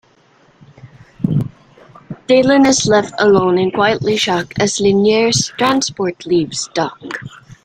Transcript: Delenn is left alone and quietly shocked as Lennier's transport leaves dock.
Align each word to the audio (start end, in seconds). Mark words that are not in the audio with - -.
Delenn 2.27 2.65
is 2.65 2.87
left 2.87 3.13
alone 3.19 3.59
and 3.59 3.71
quietly 3.71 4.17
shocked 4.17 4.53
as 4.59 4.79
Lennier's 4.79 5.53
transport 5.59 6.25
leaves 6.25 6.67
dock. 6.73 7.07